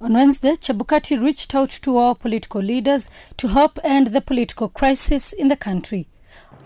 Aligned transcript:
On 0.00 0.12
Wednesday, 0.12 0.54
Chebukati 0.56 1.22
reached 1.22 1.54
out 1.54 1.70
to 1.70 1.96
all 1.96 2.16
political 2.16 2.60
leaders 2.60 3.08
to 3.36 3.46
help 3.46 3.78
end 3.84 4.08
the 4.08 4.20
political 4.20 4.68
crisis 4.68 5.32
in 5.32 5.46
the 5.46 5.56
country. 5.56 6.08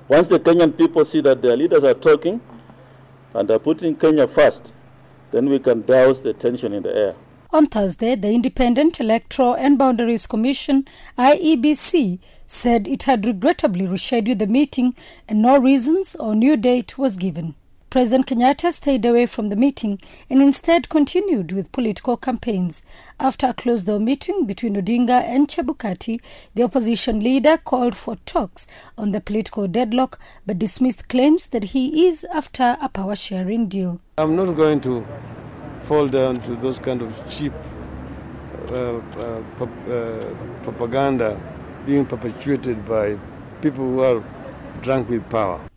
Once 0.08 0.28
the 0.28 0.40
Kenyan 0.40 0.74
people 0.74 1.04
see 1.04 1.20
that 1.20 1.42
their 1.42 1.54
leaders 1.54 1.84
are 1.84 1.92
talking 1.92 2.40
and 3.34 3.50
are 3.50 3.58
putting 3.58 3.94
Kenya 3.96 4.26
first, 4.26 4.72
then 5.30 5.50
we 5.50 5.58
can 5.58 5.82
douse 5.82 6.22
the 6.22 6.32
tension 6.32 6.72
in 6.72 6.82
the 6.82 6.96
air. 6.96 7.14
On 7.52 7.66
Thursday, 7.66 8.14
the 8.14 8.32
Independent 8.32 8.98
Electoral 8.98 9.54
and 9.54 9.76
Boundaries 9.78 10.26
Commission, 10.26 10.86
IEBC, 11.18 12.20
said 12.46 12.88
it 12.88 13.02
had 13.02 13.26
regrettably 13.26 13.86
rescheduled 13.86 14.38
the 14.38 14.46
meeting 14.46 14.94
and 15.28 15.42
no 15.42 15.58
reasons 15.58 16.16
or 16.16 16.34
new 16.34 16.56
date 16.56 16.96
was 16.96 17.18
given. 17.18 17.56
President 17.90 18.26
Kenyatta 18.26 18.70
stayed 18.70 19.06
away 19.06 19.24
from 19.24 19.48
the 19.48 19.56
meeting 19.56 19.98
and 20.28 20.42
instead 20.42 20.90
continued 20.90 21.52
with 21.52 21.72
political 21.72 22.18
campaigns. 22.18 22.82
After 23.18 23.46
a 23.46 23.54
closed 23.54 23.86
door 23.86 23.98
meeting 23.98 24.44
between 24.44 24.74
Odinga 24.76 25.22
and 25.24 25.48
Chebukati, 25.48 26.20
the 26.54 26.64
opposition 26.64 27.20
leader 27.20 27.56
called 27.56 27.96
for 27.96 28.16
talks 28.26 28.66
on 28.98 29.12
the 29.12 29.22
political 29.22 29.66
deadlock 29.66 30.18
but 30.46 30.58
dismissed 30.58 31.08
claims 31.08 31.46
that 31.48 31.64
he 31.64 32.06
is 32.06 32.24
after 32.24 32.76
a 32.82 32.90
power 32.90 33.16
sharing 33.16 33.68
deal. 33.68 34.02
I'm 34.18 34.36
not 34.36 34.54
going 34.54 34.82
to 34.82 35.06
fall 35.84 36.08
down 36.08 36.40
to 36.42 36.56
those 36.56 36.78
kind 36.78 37.00
of 37.00 37.30
cheap 37.30 37.54
uh, 38.70 38.98
uh, 38.98 39.42
uh, 39.60 40.34
propaganda 40.62 41.40
being 41.86 42.04
perpetuated 42.04 42.86
by 42.86 43.18
people 43.62 43.84
who 43.84 44.00
are 44.00 44.22
drunk 44.82 45.08
with 45.08 45.26
power. 45.30 45.67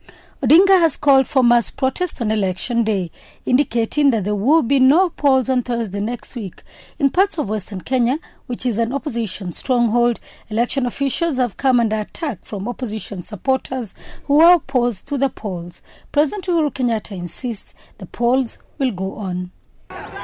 Odinga 0.41 0.80
has 0.80 0.98
called 0.98 1.27
for 1.27 1.44
mass 1.44 1.70
protest 1.70 2.20
on 2.20 2.31
election 2.31 2.84
day, 2.84 3.12
indicating 3.45 4.09
that 4.09 4.23
there 4.23 4.34
will 4.34 4.64
be 4.64 4.80
no 4.80 5.12
polls 5.12 5.52
on 5.52 5.62
Thursday 5.62 6.00
next 6.00 6.36
week. 6.36 6.64
In 6.98 7.12
parts 7.12 7.38
of 7.38 7.48
Western 7.48 7.81
Kenya, 7.81 8.17
which 8.48 8.66
is 8.66 8.80
an 8.80 8.91
opposition 8.91 9.52
stronghold, 9.52 10.20
election 10.50 10.88
officials 10.88 11.38
have 11.38 11.58
come 11.58 11.80
under 11.80 11.97
attack 12.00 12.44
from 12.44 12.67
opposition 12.67 13.22
supporters 13.22 13.94
who 14.23 14.42
are 14.42 14.56
opposed 14.56 15.08
to 15.09 15.16
the 15.16 15.30
polls. 15.30 15.84
President 16.12 16.47
Uhuru 16.47 16.73
Kenyatta 16.73 17.16
insists 17.16 17.75
the 18.00 18.08
polls 18.08 18.58
will 18.80 18.92
go 18.92 19.14
on. 19.17 19.52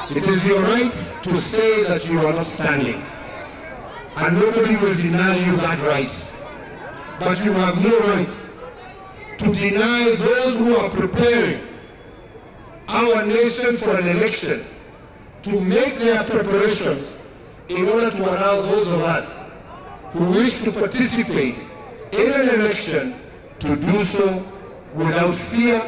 It 0.10 0.24
is 0.24 0.44
your 0.48 0.62
right 0.62 0.92
to 1.22 1.36
say 1.42 1.84
that 1.84 2.08
you 2.10 2.18
are 2.26 2.34
not 2.34 2.48
standing, 2.48 3.04
and 4.16 4.40
nobody 4.40 4.78
will 4.78 4.96
deny 4.96 5.36
you 5.36 5.56
that 5.58 5.80
right. 5.86 6.12
But 7.20 7.46
you 7.46 7.54
have 7.54 7.84
no 7.84 8.00
right 8.00 8.47
to 9.38 9.54
deny 9.54 10.16
those 10.16 10.56
who 10.56 10.76
are 10.78 10.90
preparing 10.90 11.62
our 12.88 13.26
nation 13.26 13.76
for 13.76 13.96
an 13.96 14.08
election 14.18 14.66
to 15.44 15.62
make 15.62 15.98
their 16.00 16.24
preparations 16.24 17.14
in 17.70 17.88
order 17.88 18.10
to 18.10 18.24
allow 18.24 18.62
those 18.62 18.88
of 18.88 19.02
us 19.02 19.52
who 20.14 20.26
wish 20.32 20.60
to 20.60 20.72
participate 20.72 21.70
in 22.12 22.32
an 22.32 22.50
election 22.60 23.14
to 23.60 23.76
do 23.76 24.04
so 24.04 24.46
without 24.94 25.36
fear, 25.36 25.82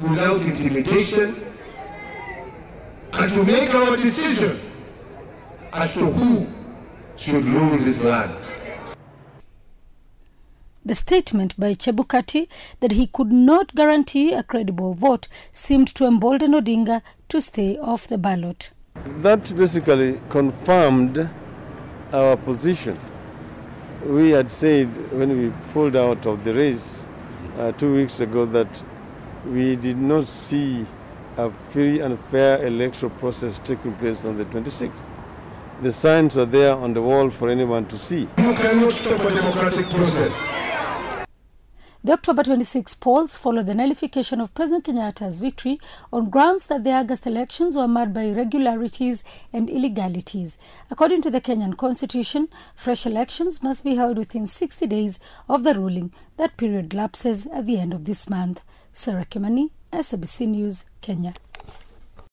without 0.00 0.40
intimidation, 0.42 1.36
and 3.12 3.32
to 3.32 3.44
make 3.44 3.72
our 3.74 3.96
decision 3.96 4.60
as 5.72 5.92
to 5.92 6.04
who 6.04 6.46
should 7.16 7.44
rule 7.44 7.78
this 7.78 8.02
land. 8.02 8.43
The 10.86 10.94
statement 10.94 11.58
by 11.58 11.72
Chebukati 11.72 12.46
that 12.80 12.92
he 12.92 13.06
could 13.06 13.32
not 13.32 13.74
guarantee 13.74 14.34
a 14.34 14.42
credible 14.42 14.92
vote 14.92 15.28
seemed 15.50 15.88
to 15.94 16.04
embolden 16.06 16.52
Odinga 16.52 17.00
to 17.30 17.40
stay 17.40 17.78
off 17.78 18.06
the 18.06 18.18
ballot. 18.18 18.70
That 19.22 19.56
basically 19.56 20.20
confirmed 20.28 21.30
our 22.12 22.36
position. 22.36 22.98
We 24.04 24.30
had 24.30 24.50
said 24.50 24.88
when 25.10 25.30
we 25.38 25.52
pulled 25.72 25.96
out 25.96 26.26
of 26.26 26.44
the 26.44 26.52
race 26.52 27.06
uh, 27.58 27.72
two 27.72 27.94
weeks 27.94 28.20
ago 28.20 28.44
that 28.44 28.82
we 29.46 29.76
did 29.76 29.96
not 29.96 30.26
see 30.26 30.84
a 31.38 31.50
free 31.70 32.00
and 32.00 32.18
fair 32.30 32.62
electoral 32.62 33.08
process 33.12 33.58
taking 33.64 33.94
place 33.94 34.26
on 34.26 34.36
the 34.36 34.44
26th. 34.44 34.92
The 35.80 35.92
signs 35.92 36.36
were 36.36 36.44
there 36.44 36.74
on 36.74 36.92
the 36.92 37.00
wall 37.00 37.30
for 37.30 37.48
anyone 37.48 37.86
to 37.86 37.96
see. 37.96 38.28
You 38.36 38.52
cannot 38.54 38.92
stop 38.92 39.20
a 39.20 39.30
democratic 39.34 39.86
process. 39.88 40.63
The 42.04 42.12
October 42.12 42.42
26 42.42 42.96
polls 42.96 43.38
followed 43.38 43.64
the 43.64 43.74
nullification 43.74 44.38
of 44.38 44.52
President 44.52 44.84
Kenyatta's 44.84 45.40
victory 45.40 45.80
on 46.12 46.28
grounds 46.28 46.66
that 46.66 46.84
the 46.84 46.92
August 46.92 47.26
elections 47.26 47.78
were 47.78 47.88
marred 47.88 48.12
by 48.12 48.24
irregularities 48.24 49.24
and 49.54 49.70
illegalities. 49.70 50.58
According 50.90 51.22
to 51.22 51.30
the 51.30 51.40
Kenyan 51.40 51.78
constitution, 51.78 52.48
fresh 52.74 53.06
elections 53.06 53.62
must 53.62 53.84
be 53.84 53.94
held 53.94 54.18
within 54.18 54.46
60 54.46 54.86
days 54.86 55.18
of 55.48 55.64
the 55.64 55.72
ruling. 55.72 56.12
That 56.36 56.58
period 56.58 56.92
lapses 56.92 57.46
at 57.46 57.64
the 57.64 57.78
end 57.78 57.94
of 57.94 58.04
this 58.04 58.28
month. 58.28 58.62
Sarah 58.92 59.24
Kimani, 59.24 59.70
SABC 59.90 60.46
News, 60.46 60.84
Kenya. 61.00 61.32